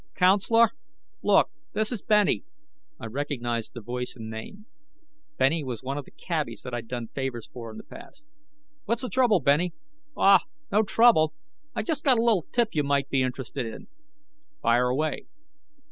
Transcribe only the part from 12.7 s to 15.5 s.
you might be interested in." "Fire away."